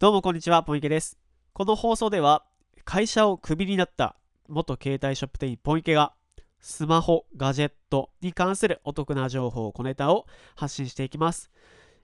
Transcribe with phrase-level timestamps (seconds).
[0.00, 1.18] どうもこんにちは、ポンイケです。
[1.52, 2.44] この放送では、
[2.84, 4.14] 会社をクビになった
[4.48, 6.14] 元携帯ショップ店員ポイケが、
[6.60, 11.50] スマホ、ガジェットに関するお得な情報、小ネタを発信していきます。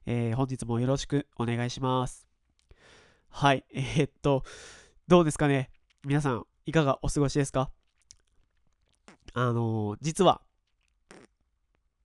[0.07, 2.27] えー本日もよろしくお願いします。
[3.29, 4.43] はい、えーっと、
[5.07, 5.71] どうですかね？
[6.05, 7.71] 皆さん、いかがお過ごしですか？
[9.35, 10.41] あのー実は、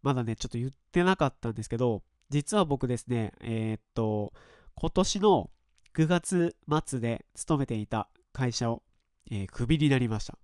[0.03, 4.33] まだね、ちょっと言ってなかったんですけど、実は僕ですね、えっと、
[4.75, 5.49] 今年の
[5.95, 6.55] 9月
[6.87, 8.83] 末で勤めていた会社を、
[9.31, 10.37] えークビになりました。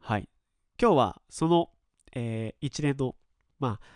[0.00, 0.28] はい。
[0.80, 1.70] 今日はその、
[2.14, 3.14] えー一連の、
[3.58, 3.86] まあ、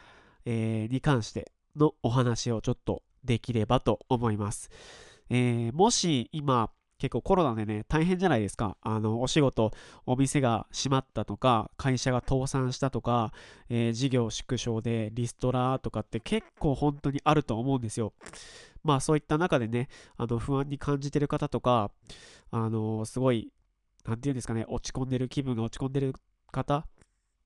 [0.44, 4.70] えーに関してのお話をちょっとできればと思います。
[5.30, 8.76] えーもし今、結構コロナでね、大変じゃないですか。
[8.82, 9.70] あの、お仕事、
[10.04, 13.32] お店が閉まったとか、会社が倒産したとか、
[13.68, 18.12] えー事業縮小でリストラとかって結構本当にあると思うんですよ。
[18.82, 21.90] まあそういった中でね、あの不安に感じてる方とか、
[22.50, 23.52] あのすごい、
[24.04, 26.14] なんていうんですかね、落ち込んでる気分が落ち込んでる
[26.52, 26.86] 方、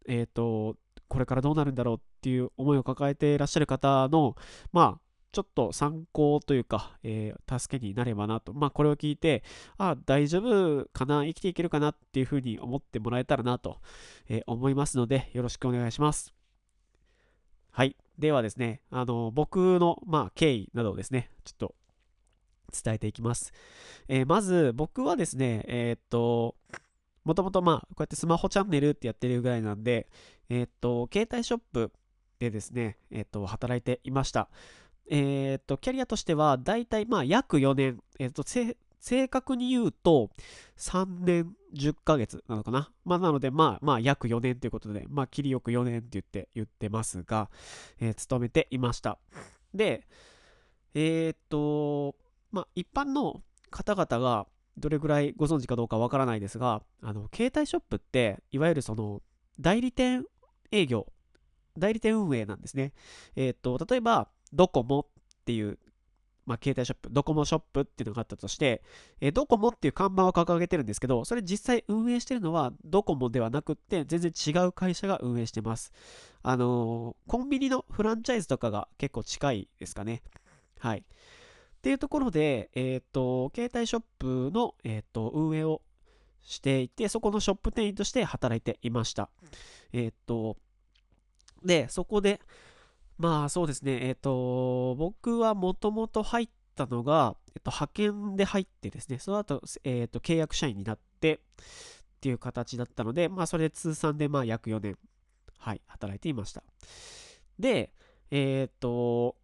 [0.06, 0.77] えっ、と、
[1.09, 4.36] これからどうなるんだろうっていう思いを抱えていらっしゃる方の、
[4.72, 5.00] まあ、
[5.33, 8.55] ちょっと参考というか、えー助けになればなと。
[8.55, 9.42] まあ、これを聞いて、
[9.78, 13.81] あ、大丈夫かな、生きていけるかなっていうふうに思ってもらえたらなと、
[14.28, 16.34] えー思いますので、よろしくお願いします。
[17.77, 17.97] はい。
[18.20, 21.75] ではですね、あの、僕の、まあ、経緯などをですね、ちょっと
[22.72, 23.53] 伝えていきます。
[24.06, 26.55] えーまず、僕はですね、えーっと、
[27.25, 30.08] もともとまあ、こうやってスマホチャンネルってやってるぐらいなんで、
[30.50, 31.91] えーっと、携帯ショップ
[32.39, 34.48] でですね、えーっと、働いていました。
[35.11, 38.44] えーっと、キャリアとしては、だいたいまあ、約4年、えーっと、
[39.05, 40.30] 正確に言うと、
[40.78, 42.91] 3年10ヶ月なのかな。
[43.05, 47.50] まあ、なので、まあ、まあ、約4年ということで、まあ、切りよく4年って言って、言ってますが、
[48.00, 49.19] えー勤めていました。
[49.75, 50.06] で、
[50.94, 52.16] えーっと、
[52.50, 54.47] まあ、一般の方々が
[54.78, 59.20] どれぐらいご存知かどうかわからないですが、あの、携帯ショップって、いわゆるその、
[59.60, 60.25] 代理店
[60.72, 61.12] 営業、
[61.76, 62.94] 代理店運営なんですね。
[63.37, 65.06] えーっと、例えば、ドコモっ
[65.44, 65.78] ていう、
[66.47, 68.82] まあ、携帯ショップ、ドコモショップっていうのがあったとして、
[69.21, 75.93] えードコモっていう看板を掲げてるんですけど、それ実際運営してるのはドコモではなくって、全然違う会社が運営してます。
[76.43, 80.22] あのーコンビニのフランチャイズとかが結構近いですかね。
[80.78, 80.99] はい。
[80.99, 81.03] っ
[81.82, 85.82] ていうところで、えっ、と、携帯ショップの、えっと運営を
[86.43, 89.31] していて、そこのショップ店員として働いていました。
[89.93, 90.56] えっ、と、
[91.65, 92.41] で、そこで、
[93.19, 101.38] まあそうですね、えっ、と、僕はもともと入ったのが、えっと、派遣で入ってですね、その後、えっ、と、契約社員になってっ
[102.20, 104.98] ていう形だったので、まあそれで通算でまあ約4年、
[105.58, 106.64] はい、働いていました。
[107.58, 107.92] で、
[108.30, 109.36] えっ、と、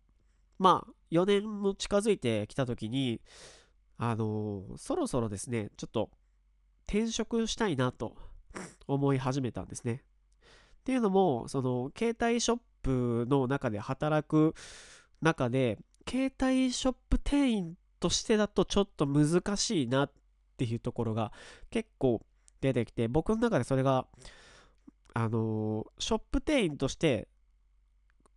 [0.58, 3.20] まあ4年も近づいてきたときに、
[3.98, 6.10] あのそろそろですね、ちょっと
[6.86, 8.16] 転職したいなと
[8.88, 10.02] 思い始めたんですね。
[10.80, 14.54] っていうのも、その携帯ショップの中で働く
[15.20, 20.12] 中で、携帯ショップ店員としてだとちょっと難しいなっ
[20.56, 21.32] ていうところが
[21.70, 22.24] 結構
[22.60, 24.06] 出てきて、僕の中でそれが、
[25.12, 27.28] あのショップ店員として、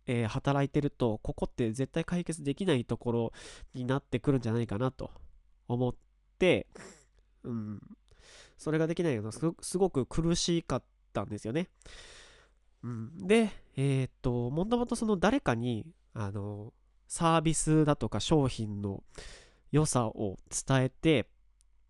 [0.06, 3.32] えー働いてると、ここって絶対解決できないところ
[3.74, 5.10] になってくるんじゃないかなと
[5.68, 5.94] 思っ
[6.38, 6.66] て、
[7.42, 7.80] うん、
[8.58, 10.82] それができないのがすすごく苦しかっ
[11.12, 11.68] たんですよね。
[12.82, 16.72] うん、で、えーっと、もともとその誰かに、あの、
[17.08, 19.02] サービスだとか商品の
[19.72, 20.36] 良さを
[20.66, 21.28] 伝えて、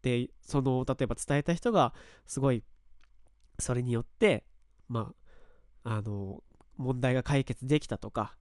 [0.02, 1.94] で、その、例えば伝えた人が、
[2.26, 2.62] すごい、
[3.58, 4.44] それによって、
[4.88, 5.12] ま
[5.84, 6.42] あ、あの、
[6.76, 8.36] 問題が解決できたとか、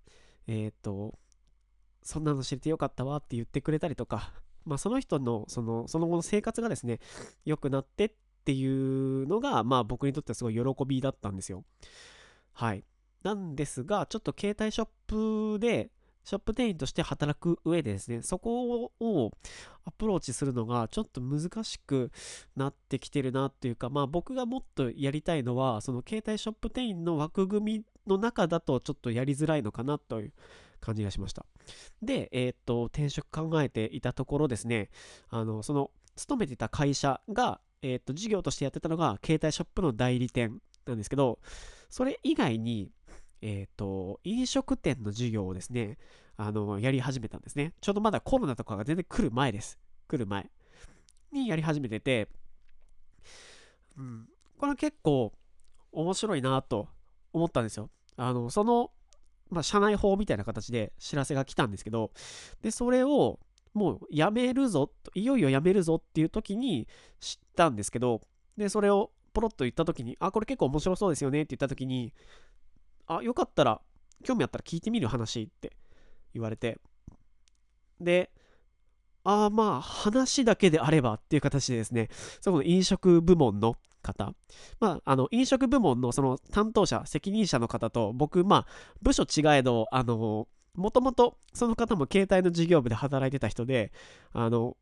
[0.48, 1.18] えーっと、
[2.02, 4.34] そんなの知れてよかったわって言ってくれたりとか、
[4.66, 7.00] まあ、その人の、その、その後の生活がですね、
[7.46, 8.12] 良くなってっ
[8.46, 11.66] ていうのが、まあ、僕にとってはすごい喜びだったんですよ。
[12.54, 12.84] はい。
[13.24, 14.88] なんですが、ちょっと携帯ショッ
[15.56, 15.90] プで、
[16.24, 19.32] ショップ店員として働く上でですね、そこを
[19.84, 22.12] アプローチするのがちょっと難しく
[22.56, 30.34] なってきてるなっていうか、まあ僕がもっとやりたいのは、その携帯ショップ店員の枠組みの中だとちょっとやりづらいのかなという
[30.80, 31.46] 感じがしました。
[32.02, 34.90] で、えーっと、転職考えていたところですね、
[35.30, 41.40] あの、その、勤めてた会社が、えーっと、事業としてやってたのが、携帯ショップの代理店なんですけど、
[41.90, 42.92] それ以外に、
[43.46, 45.98] えっ、と、飲食店の授業をですね、
[46.38, 47.74] あの、やり始めたんですね。
[47.82, 49.78] ちょうどまだコロナとかが全然来る前です。
[50.08, 50.50] 来る前
[51.34, 52.30] にやり始めてて、
[53.98, 55.34] うん、これ結構
[55.92, 56.88] 面白いなと
[57.34, 57.90] 思ったんですよ。
[58.16, 58.92] あの、その、
[59.50, 62.12] まあ、社内法みたいな形で知らせが来たんですけど、
[62.62, 63.42] で、それを
[63.74, 66.88] もう辞めるぞ、いよいよ辞めるぞっていう時に
[67.20, 68.22] 知ったんですけど、
[68.56, 72.14] で、それをポロッと言った時に、あ、これ結構面白そうですよねって言った時に、
[73.08, 73.82] あ、よかったら、
[74.24, 75.74] 興味あったら聞いてみる話って
[76.34, 76.80] 言われて、
[78.00, 78.32] で、
[79.24, 82.10] ああまあ話だけであればっていう形でですね、
[82.42, 84.34] その飲食部門の方、
[84.80, 88.68] まあ、あの飲食部門のその担当者、責任者の方と僕、まあ、
[89.02, 93.92] 部署違えど、あの、もともとその方も携帯の事業部で働いてた人で、
[94.34, 94.76] あの、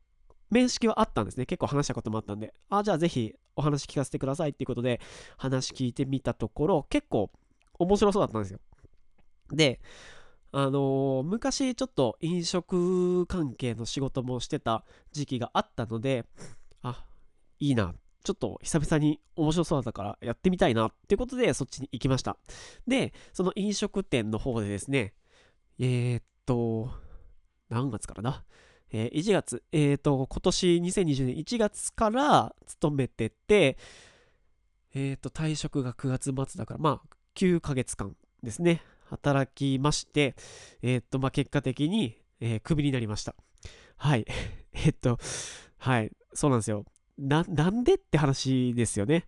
[0.49, 1.45] 面識はあったんですね。
[1.45, 4.99] 結構話したこともあったんで、あ、じゃあぜひお話聞かせてくださいっていうことで
[5.37, 7.31] 話聞いてみたところ、結構
[7.81, 8.59] 面白そうだったんですよ。
[9.51, 9.81] で、
[10.51, 16.25] あのー、昔ちょっと飲食関係の仕事もしてた時期があったので、
[16.81, 17.05] あ、
[17.59, 17.93] いいな。
[18.23, 22.37] ちょっと久々に面白そうだったからやってみたいなっていうことでそっちに行きました。
[22.87, 25.15] で、その飲食店の方でですね、
[25.79, 26.91] えー、っと、
[27.69, 28.43] 何月からだ？
[28.91, 33.77] えー、1月、えー、っと、今年2020年1月から勤めてて、
[34.93, 38.81] えー、っと、退職が9月末だから、まあ、9ヶ月間ですね。
[39.09, 40.35] 働きまして、
[40.81, 43.35] えー、っと、まあ、結果的に、えー、クビになりました。
[43.97, 44.25] はい。
[44.73, 45.19] えっと、
[45.77, 46.85] はい、そうなんですよ。
[47.17, 49.27] な、なんでって話ですよね。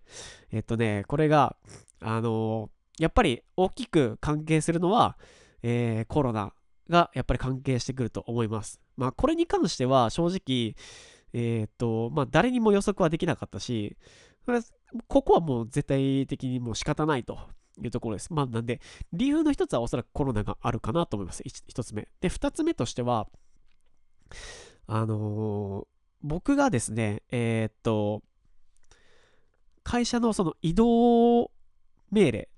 [0.52, 1.58] えっとね、これが、
[2.00, 5.18] あのー、やっぱり大きく関係するのは、
[5.62, 6.54] えー、コロナ
[6.90, 8.80] がやっぱり関係してくると思います。
[8.96, 10.76] まあ、これに関しては正直、
[11.34, 13.98] えっ、と、まあ、誰にも予測はできなかったし、
[15.08, 17.40] ここはもう絶対的にもう仕方ないと
[17.82, 18.34] いうところです。
[18.34, 18.82] まあ、なんで、
[19.12, 21.44] 理由の一つはおそらくコロナがあるかなと思います。
[21.46, 22.08] 一つ目。
[22.22, 23.28] で、二つ目としては、
[24.88, 25.88] あのー、
[26.22, 28.24] 僕がですね、えー、っと、
[29.84, 31.52] 会社のその移動
[32.12, 32.50] 命令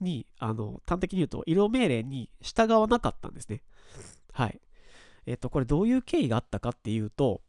[0.00, 3.62] に、あの、端的に言うと、移動命令に従わなかったんですね。
[4.32, 4.60] はい。
[5.26, 7.42] えっと、これどういう経緯があったかっていうと、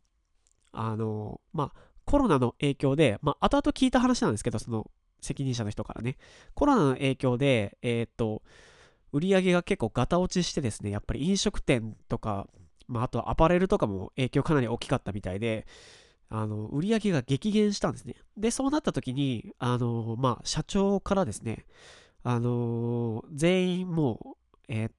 [0.72, 4.90] あの、まあ、コロナの影響で、まあ、後々聞いた話なんですけど、その、
[5.22, 6.18] 責任者の人からね、
[6.54, 8.42] コロナの影響で、えー、っと、
[9.12, 12.48] 売り上げが結構ガタ落ちしてですね、やっぱり飲食店とか、
[12.88, 15.66] まあ、あとアパレルとかも影響かなり大きかったみたいで、
[16.30, 18.16] あの、売り上げが激減したんですね。
[18.38, 21.66] で、そうなった時に、あの、まあ、社長からですね、
[22.28, 24.92] あの全員もう、えー、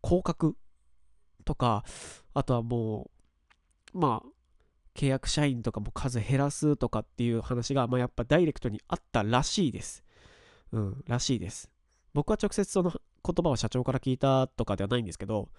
[0.00, 0.56] 降格
[1.44, 1.84] とか、
[2.32, 3.10] あとはも
[3.94, 4.28] う、まあ、
[4.96, 10.02] 契約社員とかも数減らすとかっていう話が、まあ、やっぱダイレクトにあったらしいです。
[10.72, 11.70] うん、らしいです。
[12.14, 15.50] 僕は直接その言葉を社長から聞いたとかではないんですけど、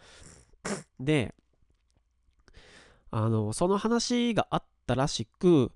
[1.00, 1.36] で、
[3.12, 5.72] あの、その話があったらしく、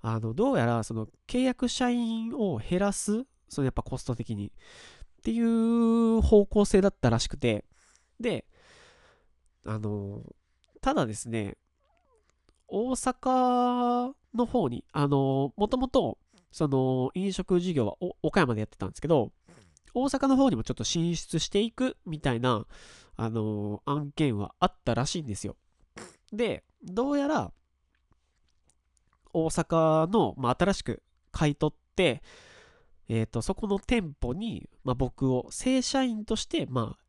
[0.00, 7.64] あの、どうやらその契約社員を減らす、そのやっぱコスト的にっていう方向性だったらしくて、
[8.20, 8.46] で、
[9.66, 10.22] あの、
[10.80, 11.56] ただですね、
[12.68, 16.18] 大阪の方に、あの、もともと、
[16.50, 19.32] その、飲食事業は岡山でやってたんですけど、
[19.94, 22.66] 大阪の方にもちょっと進出していくみたいな、
[23.16, 25.56] あの、案件はあったらしいんですよ。
[26.32, 27.52] で、どうやら、
[29.34, 32.22] 大阪の、まあ、新しく買い取って、
[33.08, 37.04] えっ、ー、と、そこの店舗に、まあ、僕を正社員として、まあ、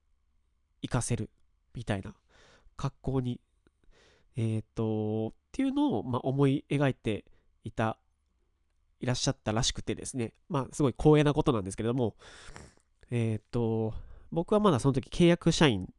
[0.81, 1.29] 行かせる
[1.73, 2.13] みたいな
[2.75, 3.39] 格好に
[4.35, 7.25] えっ、ー、と、っていうのを、まあ、思い描いて
[7.63, 7.99] いた、
[8.99, 12.15] いらっしゃったらしくてですね、まあ、すごい光栄なことなんですけれども、
[13.11, 13.93] えっ、ー、と、
[14.31, 15.93] 僕はまだその時契約社員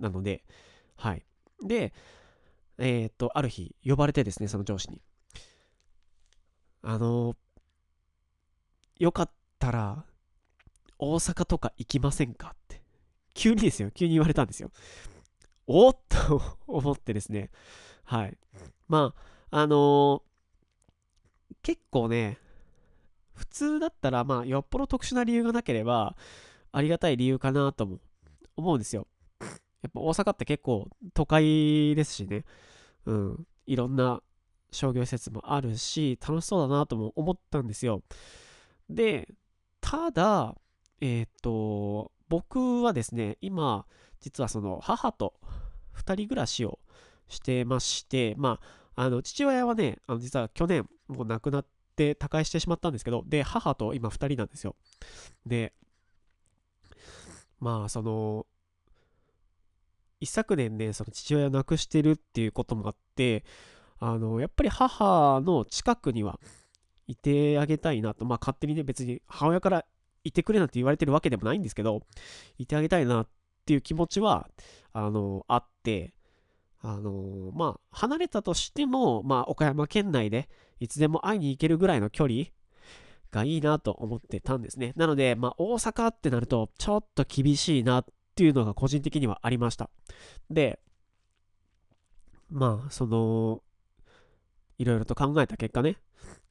[0.00, 0.42] なので、
[0.96, 1.22] はい。
[1.62, 1.92] で、
[2.78, 5.02] えっ、ー、と、ある日、呼ばれてですね、その上司に。
[6.80, 7.36] あの、
[8.98, 10.06] よかったら、
[10.98, 12.80] 大阪とか行きませんかって。
[13.34, 14.70] 急にですよ、急に言われたんですよ。
[15.66, 17.50] おっと思ってですね、
[18.08, 18.38] はい。
[18.88, 19.12] ま
[19.50, 22.38] あ、あのー、結構ね、
[23.34, 26.16] 普通だったら、まあ、よっぽど特殊な理由がなければ、
[26.72, 27.98] ありがたい理由かなとも
[28.56, 29.06] 思うんですよ。
[29.40, 29.46] や
[29.88, 32.44] っぱ大阪って結構都会ですしね、
[33.04, 34.22] うん、いろんな
[34.72, 38.02] 商業施設もあるし、楽しそうだなとも思ったんですよ。
[38.88, 39.28] で、
[39.82, 40.54] ただ、
[41.02, 43.84] えっ、と、僕はですね、今、
[44.20, 45.34] 実はその母と
[45.94, 46.78] 2人暮らしを
[47.28, 48.60] してまして、ま
[48.96, 51.66] あ、あの父親はね、あの実は去年もう亡くなっ
[51.96, 54.76] て他界してしまったんですけど、で、母と今2人なんですよ。
[55.46, 55.72] で、
[57.60, 58.46] まあ、その、
[60.20, 63.44] 一昨年ね、その父親を亡くしてるっていうこともあって、
[63.98, 66.38] あの、やっぱり母の近くには
[67.06, 69.84] いてあげたいなと、まあ勝手にね、別に母親から
[70.24, 72.02] いてくれなんて言われてるわけでもないんですけど、
[72.58, 73.28] いてあげたいなっ
[73.64, 74.48] ていう気持ちは、
[74.92, 76.12] あの、あって、
[76.80, 80.48] あのーまあ、離れたとしても、まあ、岡山県内で
[80.80, 82.44] いつでも会いに行けるぐらいの距離
[83.32, 84.92] がいいなと思ってたんですね。
[84.96, 88.04] なので、まあ、大阪ってなると、ちょっと厳しいなっ
[88.34, 89.90] ていうのが個人的にはありました。
[90.50, 90.80] で、
[92.48, 93.62] まあ、その、
[94.78, 95.96] いろいろと考えた結果ね、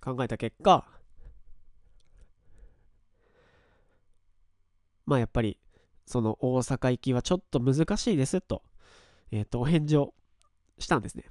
[0.01, 0.85] 考えた結果、
[5.05, 5.57] まあやっぱり、
[6.05, 8.61] その大阪行きはちょっと難しいですと、
[9.31, 10.13] えっ、ー、と、お返事を
[10.79, 11.25] したんですね。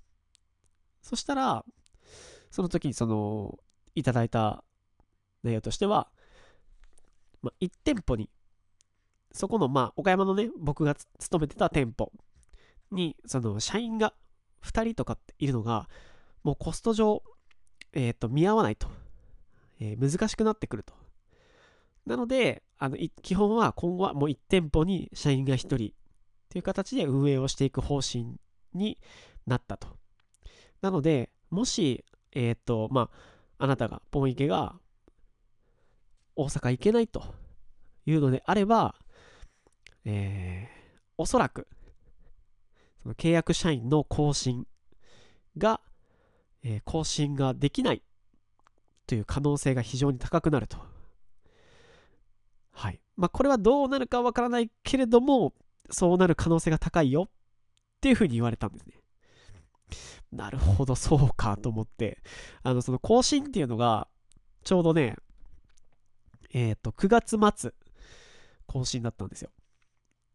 [1.03, 1.65] そしたら、
[2.50, 3.59] その時にその、
[3.95, 4.65] いただいた
[5.43, 6.11] 内容としては、
[7.43, 8.31] まあ、1店舗に、
[9.33, 12.12] そこの、まあ、岡山のね、僕が勤めてた店舗
[12.91, 14.15] に、その、社員が
[14.62, 15.88] 2人とかっているのが、
[16.43, 17.23] もうコスト上、
[17.93, 18.88] えっ、ー、と、見合わないと、
[19.81, 20.95] えー、難しくなってくると。
[22.07, 25.93] なので、あの基本は今後はもう1店舗に社員が1人
[26.49, 28.37] という形で運営をしていく方針
[28.75, 28.99] に
[29.47, 29.88] なったと。
[30.81, 33.11] なので、もし、えっ、ー、と、ま
[33.59, 34.76] あ、あなたが、ポン池が
[36.35, 37.35] 大阪行けないと
[38.05, 38.95] いうのであれば、
[40.05, 41.67] えー、おそらく、
[43.03, 44.67] その契約社員の更新
[45.57, 45.81] が、
[46.62, 48.03] えー、更新ができない
[49.07, 50.79] という可能性が非常に高くなると。
[52.73, 53.00] はい。
[53.17, 55.55] まあ、これはどうなるかわからないけれども、
[55.90, 57.28] そうなる可能性が高いよっ
[58.00, 58.95] ていうふうに言われたんですね。
[60.33, 62.19] なるほど、そうかと思って、
[62.62, 64.09] あの、その更新っていうのが、
[64.64, 65.16] ちょうどね、
[66.52, 67.73] えっ、ー、と、9月末、
[68.66, 69.50] 更新だったんですよ。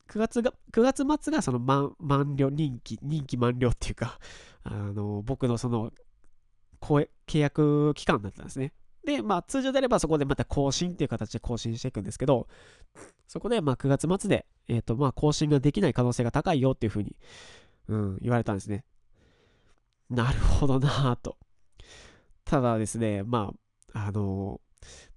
[0.10, 4.20] 9月が、9月末がその満満了、任期、任期満了っていうか、
[4.64, 5.92] あの、僕のその、
[6.82, 7.08] 契
[7.40, 8.74] 約期間だったんですね。
[9.06, 12.48] で、まあ、通常であればそこでまた更新っていう形で更新していくんですけど、
[13.32, 17.16] そこで、まあ、9月末で、えっ、ー、と、まあ、更新ができない可能性が高いよっていうふうに、
[17.88, 18.84] うん、言われたんですね。
[20.10, 21.38] なるほどなぁと。
[22.44, 23.54] ただですね、ま
[23.94, 24.60] あ、あの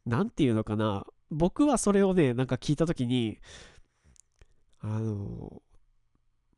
[0.06, 3.40] ー、なんていうのかな、僕はそれをね、なんか聞いたときに、
[4.78, 5.60] あの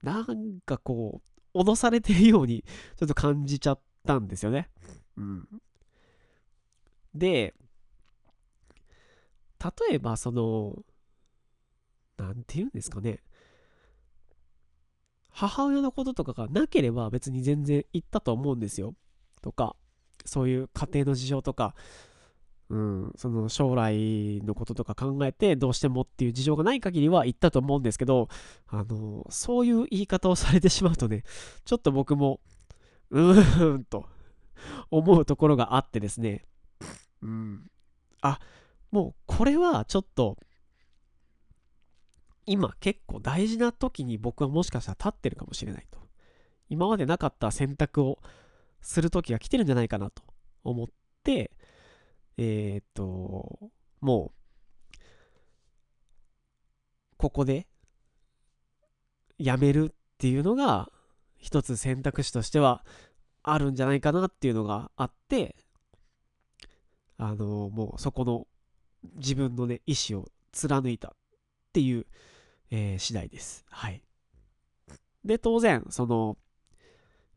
[0.04, 1.22] ー、なんかこ
[1.54, 2.66] う、脅されてるように、
[2.98, 4.68] ちょっと感じちゃったんですよね。
[5.16, 5.48] うん。
[7.14, 7.54] で、
[9.88, 10.84] 例えばその、
[12.16, 13.20] なんて言うんですかね。
[15.30, 18.94] 母親のこととかがなければ別に全然言ったと思うんですよ。
[19.42, 19.76] とか、
[20.24, 21.74] そういう家庭の事情とか、
[22.68, 28.28] うん、その将来のこととか考えてどうしてもっていう事情がない限りは言ったと思うんですけど、
[28.66, 31.22] あの、そういう言い方をされてしまうとね、
[31.64, 32.40] ちょっと僕も、
[33.10, 34.06] うーんと
[34.90, 36.44] 思うところがあってですね、
[37.22, 37.70] うん。
[38.20, 38.40] あ、
[38.90, 40.36] もうこれはちょっと、
[42.46, 45.98] 今結構大事な時に僕はもしかしたら立ってるかもしれないと。
[46.68, 48.18] 今までなかった選択を
[48.80, 50.22] する時が来てるんじゃないかなと
[50.64, 50.86] 思っ
[51.22, 51.50] て、
[52.38, 54.98] えー、っと、もう、
[57.16, 57.66] ここで
[59.38, 60.90] やめるっていうのが
[61.38, 62.84] 一つ選択肢としては
[63.42, 65.56] あるんじゃないかなっていうのがあって、
[67.18, 68.46] あのもうそこの
[69.14, 71.12] 自分のね、意思を貫いたっ
[71.72, 72.06] ていう、
[72.70, 73.64] えー、次第です。
[73.70, 74.02] はい。
[75.24, 76.36] で、当然、その、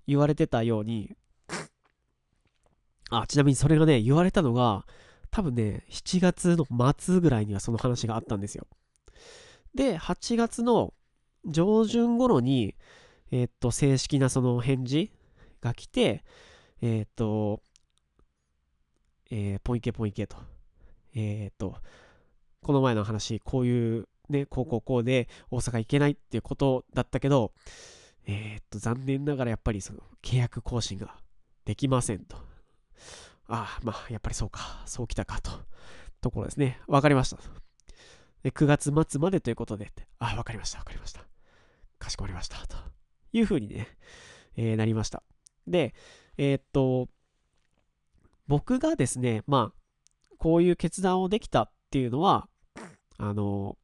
[0.08, 1.16] 言われてたように、
[3.10, 4.86] あ、ちなみにそれがね、言われたのが、
[5.32, 6.66] 多分ね、7月の
[6.98, 8.68] 末ぐらいにはその話があったんですよ。
[9.76, 10.94] で、8月の
[11.46, 12.76] 上旬頃に、
[13.32, 15.12] えー、っと、正式なその返事
[15.62, 16.24] が来て、
[16.82, 17.62] えー、っと、
[19.32, 20.38] えー、ポイケポイケと。
[21.16, 21.76] えっ、と、
[22.62, 27.54] この前の話、こういうね、こうこうこうで大阪行けないっていうことだったけど、
[28.26, 31.16] えっ、と、残念ながらやっぱりその契約更新が
[31.66, 32.38] できませんと。
[33.48, 35.52] ああ、まあ、やっぱりそうか、そうきたかと。
[36.22, 36.80] ところですね。
[36.88, 37.38] わかりました。
[38.44, 41.26] で9月末までということで、ああ、わかりました、わかりました。
[41.98, 42.58] かしこまりました。
[42.68, 42.78] と
[43.34, 43.88] いうふうにね、
[44.56, 45.24] えー、なりました。
[45.68, 45.94] で、
[46.38, 47.10] えー、っと、
[48.48, 52.48] 僕がですね、まあ、こういう決断をできたっていうのは、
[53.18, 53.78] あの、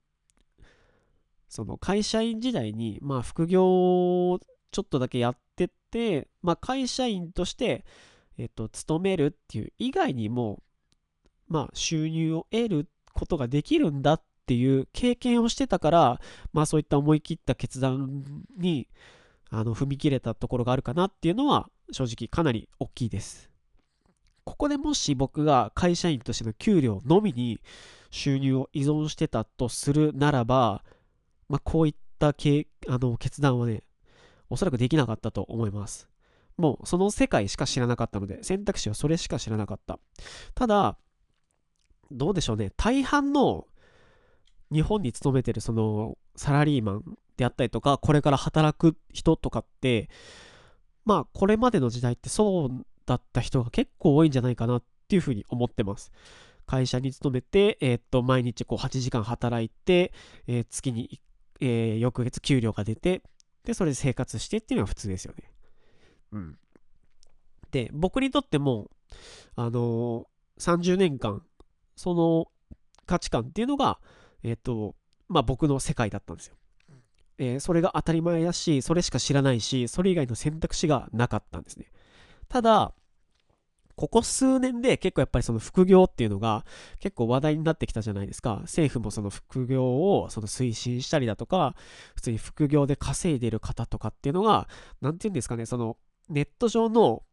[1.55, 4.39] その会社員時代に、まあ、副業を
[4.71, 7.85] ちょっとだけやってって、まあ、会社員として、
[8.37, 10.61] えっと、勤めるっていう以外にも、
[11.47, 16.21] まあ、収入を得ることができるんだっていう経験をしてたから、
[16.51, 18.25] まあ、そういった思い切った決断
[18.57, 18.89] に
[19.49, 23.49] あの踏み切れたところがあるかなっていうのは正直かなり大きいです。
[24.43, 27.61] ここでもし僕が会社員としての給料のみに
[28.11, 30.83] 収入を依存してたとするならば、
[31.49, 33.83] まあ、こういったけあの決断はね、
[34.49, 36.09] おそらくできなかったと思います。
[36.57, 39.99] もうその世界しか知らなかったので、選択肢はそれしか知らなかった。
[40.53, 40.97] ただ、
[42.11, 43.67] どうでしょうね、大半の
[44.71, 50.09] 日本に勤めてるそのサラリーマンであったりとか、これから働く人とかって、
[51.03, 56.11] まあ、これまでの時代ってそうだった人が結構多いんじゃないかなっていうふうに思ってます。
[56.65, 60.13] 会社に勤めて、えー、っと、毎日こう8時間働いて、
[60.47, 61.21] えー、月に、
[61.59, 63.23] えー、翌月給料が出て、
[63.63, 65.51] で、それで生活してっていうのが普通ですよね。
[66.31, 66.57] うん。
[67.71, 68.89] で、僕にとっても、
[69.55, 70.27] あの
[70.59, 71.43] 30年間、
[71.95, 72.47] その
[73.05, 73.99] 価値観っていうのが、
[74.43, 74.95] えっと、
[75.27, 76.55] まあ僕の世界だったんですよ。
[77.37, 81.91] えー、それが当たり前だし、それしか知らないし、それ以外の選択肢がなかったんですね。
[82.47, 82.93] ただ、
[83.95, 86.65] ここ数年で結構やっぱりその副業っていうのが
[86.99, 88.57] 結構話題になってきたじゃないですか。
[88.63, 91.75] 政府もその副業をその推進したりだとか、
[92.15, 94.67] 普通に副業で稼いでる方とかっていうのが、
[95.01, 95.97] なんて言うんですかね、その
[96.29, 97.23] ネット上の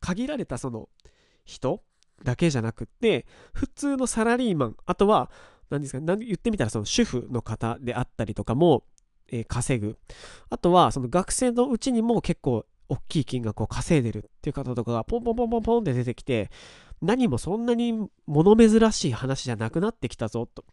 [0.00, 0.88] 限られたその
[1.44, 1.82] 人
[2.24, 5.30] だけじゃなくって、普通のサラリーマン、あとは、
[5.70, 8.84] 何ですか、言ってみたらその主婦の方であったりとかも、
[9.46, 9.98] 稼ぐ。
[10.50, 16.50] あとは、その学生のうちにも結構大きい金額を稼いでるっていう方とかがポンポンポンポンポンって出てきて、
[17.00, 20.64] 何もそんなに物珍しい話じゃなくなってきたぞと。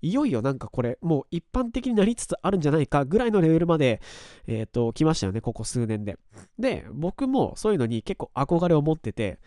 [0.00, 4.00] いよいよなんかこれ、もう一般的になりつつあるんじゃないかぐらいのレベルまで、
[4.46, 6.18] えっ、ー、と、来ましたよね、ここ数年で。
[6.58, 9.40] で、僕もそういうのに結構憧れを持ってて、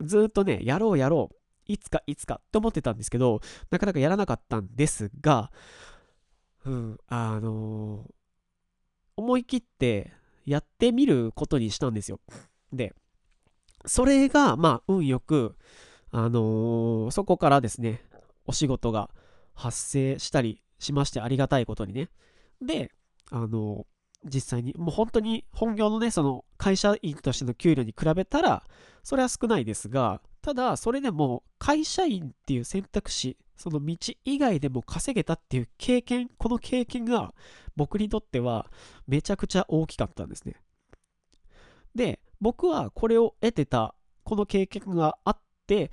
[0.00, 3.40] ずっとね、やろうやろう、いつかいつかって思ってたんですけど、
[3.70, 5.50] なかなかやらなかったんですが、
[6.66, 8.12] うん、あのー、
[9.16, 10.12] 思い切って
[10.44, 12.20] やってみることにしたんですよ。
[12.72, 12.94] で、
[13.86, 15.56] それが、まあ、運よく、
[16.10, 18.02] あのー、そこからですね、
[18.46, 19.10] お仕事が
[19.54, 22.10] 発生したりしまして、ありがたいことにね。
[22.60, 22.92] で、
[23.30, 28.64] あのー、実際に、もう本当に本業のね、その会社員としての給料に比べたら、
[29.02, 37.32] それは少ないですが、ただ、それでも会社員っていう選択肢、その道以外でも稼げたっていう経験、この経験が
[37.76, 38.70] 僕にとっては
[39.06, 40.56] めちゃくちゃ大きかったんですね。
[41.94, 45.92] で、僕はこれを得てた、この経験があって、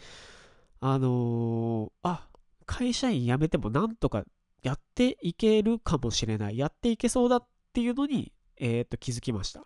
[0.79, 2.27] あのー、あ、
[2.65, 4.23] 会社員辞めてもなんとか
[4.63, 9.63] やっていけるかもしれない、やっていけそうだっていうのに、えー、っと、気づきました。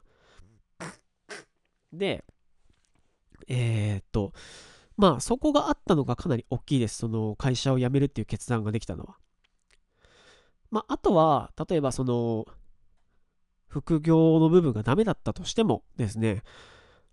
[1.94, 2.26] で、
[3.48, 4.34] えー、っと、
[4.98, 6.98] まあそこがあったのがかなり大きいです。
[6.98, 9.18] その会社を辞めるっていう決断ができたのは。
[10.72, 12.46] まああとは、例えばその、
[13.68, 16.44] 副業の部分がダメだったとしてもですね、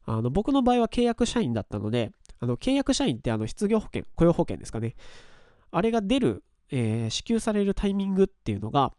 [0.04, 4.94] あの僕の場合は契約社員だったので、あの契約社員ってあの失業保険、雇用保険ですかね。
[5.70, 8.92] あれが出る、えー、支給されるタイミングっていうのが、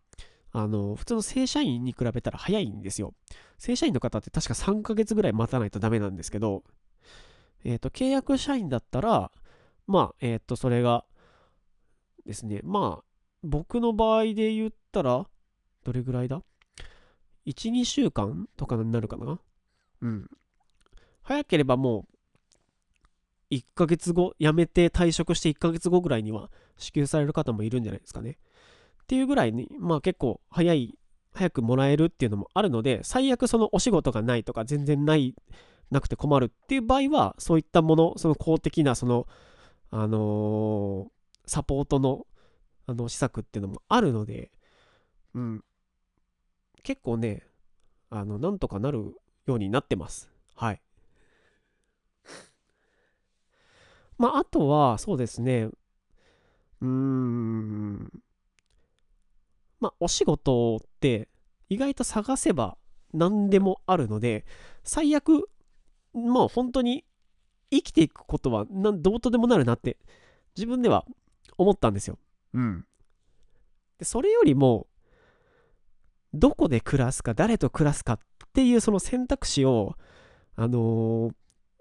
[0.54, 3.14] あの普通の正社員に比べたら早いんですよ。
[3.58, 6.64] 正社員の方って確か3ヶ月ぐらい待たないとダメなんですけど、
[7.64, 9.32] えっ、ー、と、契約社員だったら、
[9.88, 11.06] まあ、えっ、ー、と、それが
[12.26, 13.04] ですね、まあ、
[13.44, 15.28] 僕の場合で言ったら、
[15.84, 16.42] どれぐらいだ
[17.46, 19.40] ?1、2週間とかになるかな？
[20.02, 20.30] うん。
[21.24, 22.06] 早ければも
[23.52, 28.38] う、1ヶ月後、辞めて退職して1ヶ月後ぐらいには支給される方もいるんじゃないですかね。
[29.04, 30.98] っていうぐらいに、まあ結構早い、
[31.34, 35.36] 早くもらえるっていうのもあるので、最悪そのお仕事がないとか全然ない
[35.92, 39.28] なくて困るっていう場合は、そういったもの、その公的な、その、
[39.92, 41.10] あのー、
[41.46, 42.26] サポートの、
[42.88, 44.52] あの、施策っていうのもあるので、
[45.36, 45.64] うん。
[46.84, 47.44] 結構ね、
[48.10, 50.32] あの、なんとかなるようになってます。
[50.56, 50.82] はい。
[54.18, 55.70] まあ、あとは、そうですね、
[56.82, 58.24] うーん、
[59.80, 61.28] まあ、お仕事って
[61.70, 62.78] 意外と探せば
[63.14, 64.46] 何でもあるので、
[64.84, 65.50] 最悪
[66.14, 67.06] もう本当に
[67.72, 69.98] 生きていくことはどうとでもなるなって
[70.56, 71.06] 自分では
[71.58, 72.18] 思ったんですよ。
[72.54, 72.86] うん。
[73.98, 74.88] でそれよりも
[76.34, 78.20] どこで暮らすか誰と暮らすかっ
[78.54, 79.96] ていうその選択肢を
[80.56, 81.32] あの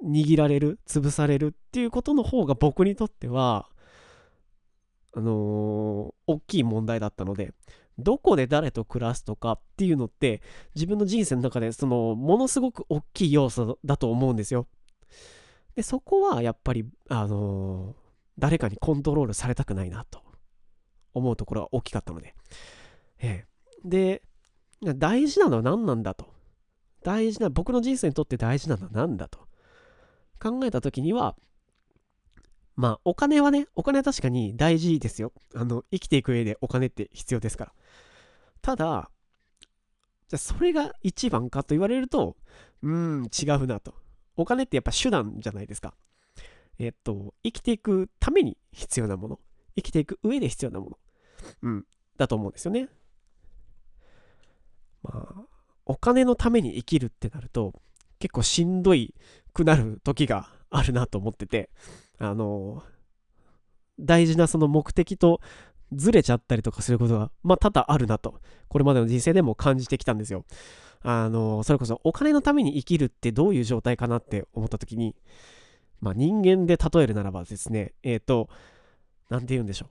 [0.02, 3.68] ー、握られる潰されるっていうことの方が僕にとっては
[5.14, 5.32] あのー、
[6.26, 7.52] 大きい問題だったので
[8.00, 10.42] どこで誰と暮らすとかっていうのって
[10.74, 14.66] 自分の人生の中でそのものすごく大きい要素だと思うんですよ。
[15.76, 17.94] でそこはやっぱりあのー、
[18.38, 20.22] 誰かにコントロールされたくないなと
[21.14, 22.34] 思うところが大きかったので。
[23.22, 23.46] ええ、
[23.84, 24.22] で
[24.82, 26.40] 大事なのは何なんだと。
[27.02, 29.40] 大事な僕の人生にとって大事なのは何だと
[30.38, 31.36] 考えた時には
[32.80, 35.34] まあ、お金はね、お金は確かに大事ですよ。
[35.54, 37.72] あの、生きていく上でお金って必要ですから。
[38.62, 39.10] ただ、
[40.28, 42.38] じゃそれが一番かと言われると、
[42.82, 43.92] うん、違うなと。
[44.34, 45.92] お金ってやっぱ手段じゃないですか。
[46.78, 49.40] えっと、生きていくために必要なもの。
[49.76, 50.98] 生きていく上で必要なもの。
[51.60, 52.88] うん、だと思うんですよね。
[55.02, 55.42] まあ、
[55.84, 57.74] お金のために生きるってなると、
[58.18, 59.14] 結構しんどい
[59.52, 61.68] くなる時があるなと思ってて、
[62.20, 62.82] あの、
[63.98, 65.40] 大事なその目的と
[65.92, 70.44] ずれちゃったりとかすることが、まあ、多々あるなと、これまでの人生でも感じてきたんですよ。
[71.02, 75.16] あの、それこそお金のために生きるってどういう状態かなって思った時に、
[76.00, 78.48] まあ、人間で例えるならばですね、えっ、ー、と、
[79.30, 79.88] なんて言うんでしょう。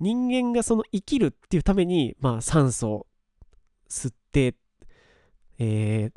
[0.00, 3.06] 人間がその生きるっていうために、まあ、酸素を
[3.88, 4.54] 吸って、
[5.58, 6.12] えー、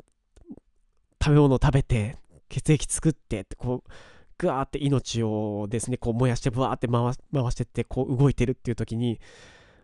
[1.22, 2.18] 食べ物を食べて、
[2.48, 3.90] 血液作ってって、こう、
[4.38, 9.20] ぐわーって命をですね、こう燃やしてブワーって回回してって、こう動いてるっていう時に、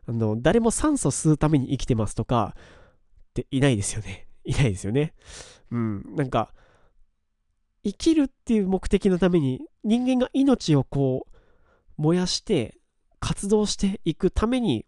[0.07, 2.55] あの、誰も酸素吸うために生きてますとか、
[3.31, 4.29] っていないですよね。
[4.45, 5.15] いないですよね。
[5.71, 6.53] うん、なんか、
[7.85, 11.37] 生きるっていう目的のために人間が命をこう
[11.97, 12.79] 燃やして
[13.19, 14.87] 活動していくために、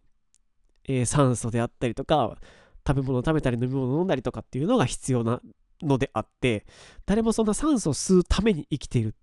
[0.84, 2.38] えー、酸素であったりとか
[2.86, 5.40] 食べ物を食べたり飲み物を飲んだりとかっていうのが必要な
[5.82, 6.66] のであって
[7.04, 9.14] 誰もそんな酸素を吸うために生きている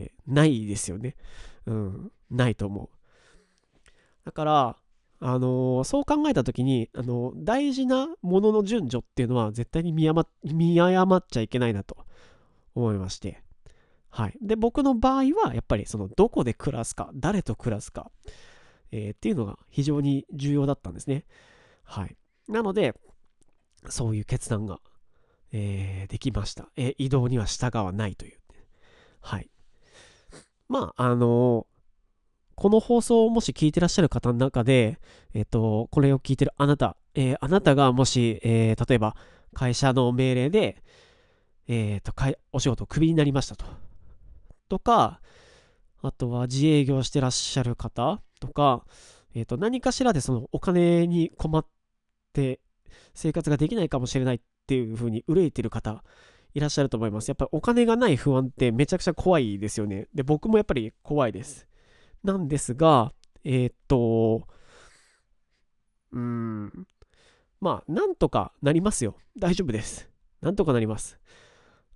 [0.00, 1.16] ってないですよね。
[1.66, 2.88] うん、ないと思う。
[4.24, 4.76] だから、
[5.20, 11.96] あのー、そう考えた時に、あのー、大事なものの順序っていうのは絶対に見誤見誤っちゃいけないなと
[12.74, 13.42] 思いまして。
[14.08, 14.38] はい。
[14.42, 18.10] で、僕の場合は、やっぱりその、どこで暮らすか、誰と暮らすか、
[18.90, 21.24] えー、っていうのが非常に重要だったんですね。
[21.84, 22.16] はい。
[22.48, 22.94] なので、
[23.88, 24.80] そういう決断が、
[25.52, 26.68] えー、できました。
[26.76, 28.38] えー、移動には従わないという。
[29.20, 29.51] はい。
[30.72, 31.66] まあ、あの
[32.54, 34.98] この放送をもし聞いてらっしゃる方の中で、
[35.34, 39.14] えっ、と、これを聞いてるあなた、えあなたがもし、えー例えば
[39.52, 40.82] 会社の命令で、
[41.68, 42.14] えっ、と、
[42.52, 43.66] お仕事をクビになりましたと。
[44.70, 45.20] とか、
[46.00, 48.86] あとは自営業してらっしゃる方とか、
[49.34, 51.66] えっ、と、何かしらでそのお金に困っ
[52.32, 52.60] て
[53.12, 56.02] 生活ができないかもしれないっていうふうに憂いてる方
[56.54, 57.28] いらっしゃると思います。
[57.28, 60.08] やっぱりお金がない不安ってめちゃくちゃ怖いですよね。
[60.14, 61.66] で、僕もやっぱり怖いです。
[62.22, 63.12] なんですが、
[63.44, 64.46] えー、っと、
[66.12, 66.86] うーん、
[67.60, 69.16] まあ、なんとかなりますよ。
[69.38, 70.08] 大丈夫です。
[70.40, 71.18] なんとかなります。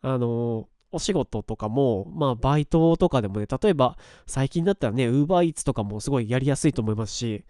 [0.03, 7.45] あのお仕事とかも、まあ、バイトとかでもね、例えば、最近だったらね、ウーバーイーツとかもすごいやりやすいと思いますし、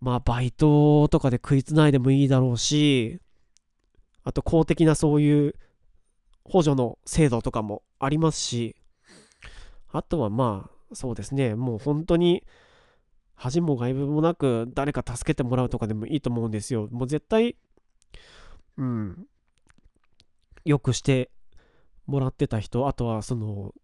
[0.00, 3.20] まあ、バイトとかで食いつないでもいいだろうし、
[4.24, 5.54] あと公的なそういう
[6.44, 8.76] 補助の制度とかもありますし、
[9.92, 12.44] あとはまあ、そうですね、もう本当に、
[13.34, 16.88] 恥も外部もなく誰か助けてもらうとかでもいいと思うんですよ。
[16.92, 17.56] もう絶対、
[18.76, 19.26] うん、
[20.64, 21.30] よくして
[22.06, 23.74] もらってた人、あとはその、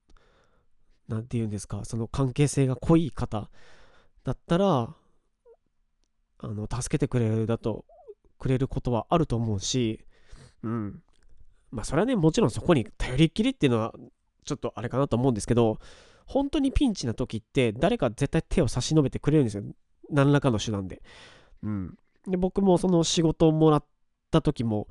[1.09, 3.51] なんて言うんですか、その関係性が濃い方
[4.25, 4.95] だったら、
[6.41, 7.85] あの、助けてくれるだと、
[8.39, 10.05] くれることはあると思うし、
[10.63, 11.03] うん。
[11.71, 13.95] まあそれはね、もちろんそこに頼りっきりっていうのは
[14.45, 15.79] ちょっとあれかなと思うんですけど、
[16.27, 19.63] 本当にピンチな時って誰か絶対手を差し伸べてくれるんですよ。
[20.11, 21.03] 何らかの手段で。
[21.63, 21.99] うん。
[22.27, 23.85] で、僕もその仕事をもらっ
[24.31, 24.89] た時も、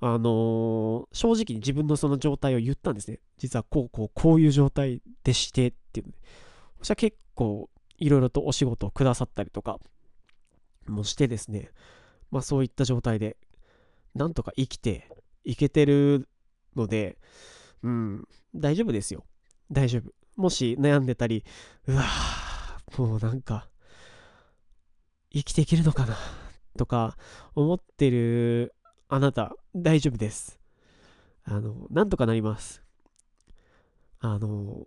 [0.00, 3.20] あのー、正直に自分のその状態を言ったんですね。
[3.36, 6.14] 実はこうこうこういう状態でしてっていう。
[6.78, 9.78] そしたら結構いろいろとお仕事をくださったりとか
[10.86, 11.70] もしてですね。
[12.30, 13.36] まあそういった状態で
[14.14, 15.10] なんとか生きて
[15.48, 16.28] いけてる
[16.76, 17.16] ので、
[17.82, 19.24] うん、大丈夫ですよ。
[19.72, 20.12] 大丈夫。
[20.36, 21.42] もし悩んでたり、
[21.86, 23.66] うわぁ、もうなんか、
[25.32, 26.16] 生きていけるのかな
[26.76, 27.16] とか
[27.54, 28.74] 思ってる
[29.08, 30.60] あなた、大丈夫です。
[31.44, 32.82] あの、なんとかなります。
[34.20, 34.84] あの、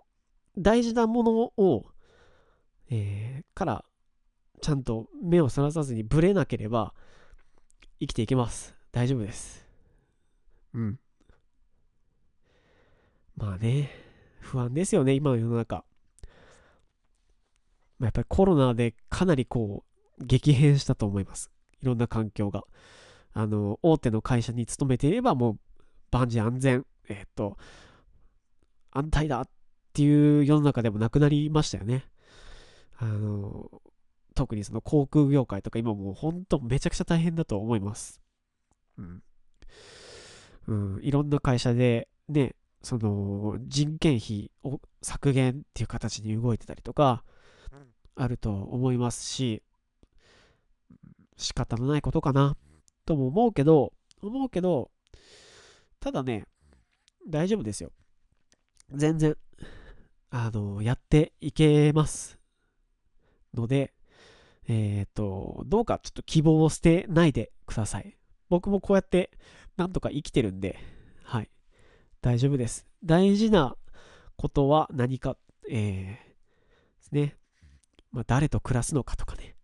[0.60, 1.88] 大事なものを、
[2.92, 3.86] えー、から、
[4.62, 6.94] ちゃんと目をそらさずにブレなければ、
[8.00, 8.76] 生きていけます。
[8.92, 9.71] 大丈夫です。
[10.74, 11.00] うん。
[13.36, 13.90] まあね、
[14.40, 15.84] 不安ですよね、今の世の中。
[18.00, 19.84] まあ、やっぱりコロナでかなりこ
[20.20, 21.52] う、激変したと思います。
[21.82, 22.64] いろんな環境が。
[23.34, 25.60] あの、大手の会社に勤めていればもう
[26.12, 27.58] 万事安全、えっ、と、
[28.92, 29.50] 安泰だっ
[29.94, 32.06] ていう世の中でもなくなりましたよね。
[32.98, 33.70] あの、
[34.36, 38.22] 特にその航空業界とか今もう本当めちゃくちゃ大変だと思います。
[38.98, 39.24] うん。
[40.68, 47.24] うん、いろんな会社で、ね、その人件費を削減っていう形に動いてたりとか、
[48.16, 49.64] あると思いますし、
[51.38, 52.56] 仕方のないことかな
[53.06, 54.92] とも思うけど、思うけど、
[56.00, 56.46] ただね、
[57.28, 57.92] 大丈夫ですよ。
[58.92, 59.38] 全然、
[60.30, 62.38] あの、やっていけます
[63.54, 63.94] ので、
[64.68, 68.18] えっ、ー、と、どうかちょっと希望を捨てないでください。
[68.50, 69.32] 僕もこうやって
[69.78, 70.78] なんとか生きてるんで、
[71.24, 71.50] はい。
[72.22, 72.86] 大丈夫です。
[73.04, 73.76] 大事な
[74.38, 75.38] ことは何か、
[75.70, 76.18] えー、で
[77.00, 77.38] すね。
[78.12, 79.56] まあ、誰と暮らすのかとかね。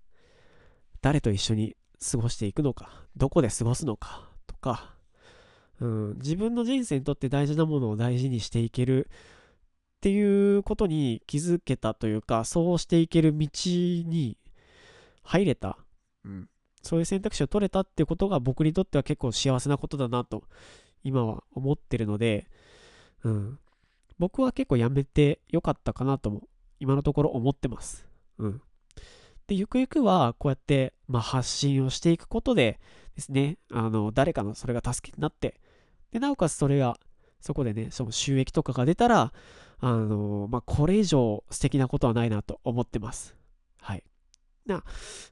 [1.01, 1.75] 誰と一緒に
[2.11, 3.05] 過ごしていくのか。
[3.15, 4.95] どこで過ごすのかとか。
[5.79, 9.09] うん、自分の人生にとって大事なものを大事にしていける
[9.97, 14.37] っていうことに気づけたというか、そうしていける道に
[15.23, 15.77] 入れた、
[16.23, 16.49] うん、
[16.87, 20.43] そういう選択肢を取れたってことが僕にとっては結構幸せなことだなと
[21.03, 22.47] 今は思ってるので、
[23.23, 23.59] うん、
[24.17, 26.43] 僕は結構やめてよかったかなとも
[26.79, 28.07] 今のところ思ってます。
[28.39, 28.61] うん。
[29.47, 32.79] で、ゆくゆくはこうやって、まあ、発信をしていくことで
[33.15, 35.59] ですね、あの、誰かのそれが助けになって、
[36.11, 36.97] で、なおかつそれが、
[37.41, 39.33] そこでね、その収益とかが出たら、
[39.79, 43.35] あの、まあ、これ以上素敵なことはないなと思ってます。
[43.79, 44.03] はい。
[44.65, 44.83] な、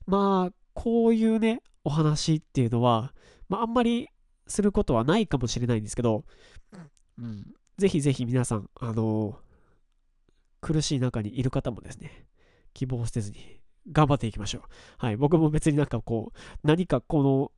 [0.05, 3.13] まあ、こういうね、お話っていうのは、
[3.49, 4.09] まあ、あんまり
[4.45, 6.25] することはないかもしれないんですけど、
[7.17, 9.39] うん、ぜひぜひ皆さん、あの
[10.61, 12.27] 苦しい中にいる方もですね、
[12.73, 13.61] 希望を捨てずに
[13.91, 14.61] 頑張っていきましょう。
[14.97, 17.51] はい、僕も別になんかこう、何かこの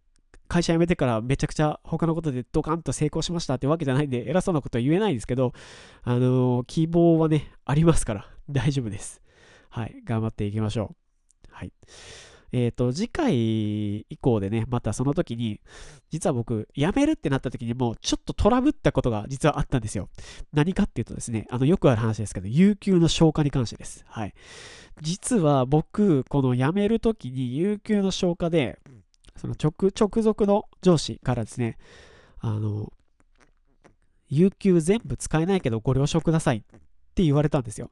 [0.48, 5.54] 会社辞めてからめちゃくちゃ他のことでドカンと成功しましたってわけじゃないんで、偉そうなことは言えないんですけど、
[6.04, 9.22] あの希望はね、ありますから、大丈夫です。
[9.70, 11.48] はい、頑張っていきましょう。
[11.52, 11.74] はい。
[12.52, 15.60] えっ、ー、と、次回以降でね、またその時に、
[16.10, 20.10] 実は僕、辞めるってなった時にもう、ちょっとトラブったことが実はあったんですよ。
[20.54, 24.06] 何かっていうとですね、あの、よくある話ですけど、有給の消化に関してです。
[24.08, 24.34] はい。
[25.02, 28.80] 実は僕、この辞める時に、有給の消化で、
[29.36, 31.78] その直、直属の上司からですね、
[32.40, 32.92] あの、
[34.30, 36.62] 有給全部使えないけどご了承くださいっ
[37.16, 37.90] て言われたんですよ。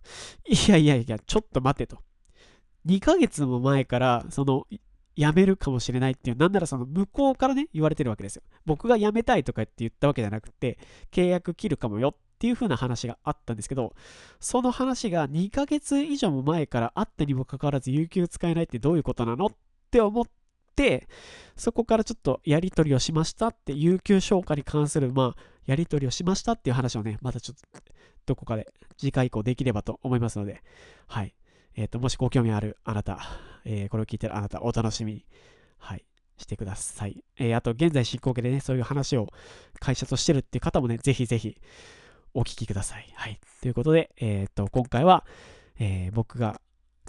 [0.48, 2.00] いやいやいや、ちょっと待てと。
[2.86, 4.68] 2ヶ月も前から、その、
[5.18, 8.44] 辞めるかもしれないっていう、なんならその向こうからね、言われてるわけですよ。
[8.66, 10.78] 僕が辞めたいとかって言ったわけじゃなくて、
[11.12, 13.94] 契約切るかもよっていう風な話があったんですけど、
[14.40, 19.50] その話が2ヶ月以上も前からあったにもかかわらず、有給使えないってどういうことなのっ
[19.90, 20.26] て思っ
[20.76, 21.08] て、
[21.56, 27.82] そこからちょっとやり取りをしましたって、有給消化に関する、まあ、やり取りをしましたっていう話をね、またちょっと、
[28.26, 28.68] どこかで
[28.98, 30.62] 次回以降できればと思いますので、
[31.08, 31.34] はい。
[31.76, 33.20] えっ、ー、と、もしご興味あるあなた、
[33.66, 35.26] えー、これを聞いてるあなた、お楽しみに、
[35.78, 36.06] はい、
[36.38, 37.24] してください。
[37.38, 39.28] えー、あと、現在進行形でね、そういう話を
[39.80, 41.58] 会社としてるっていう方もね、ぜひぜひ
[42.34, 43.12] お聞きください。
[43.16, 43.40] はい。
[43.62, 45.26] ということで、えっ、と、今回は、
[45.78, 46.62] え僕が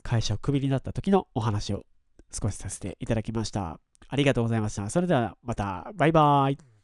[0.02, 1.85] 会社をクビになった時のお話を
[2.33, 3.79] 少しさせていただきました。
[4.09, 4.88] ありがとうございました。
[4.90, 6.75] それではまた、バイバーイ。